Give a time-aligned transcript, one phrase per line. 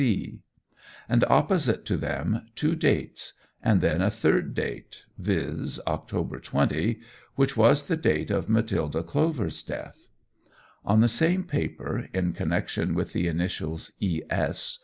[0.01, 0.39] C.,"
[1.07, 5.79] and opposite to them two dates, and then a third date, viz.
[5.85, 6.99] October 20,
[7.35, 10.07] which was the date of Matilda Clover's death.
[10.83, 14.21] On the same paper, in connection with the initials "E.
[14.27, 14.79] S.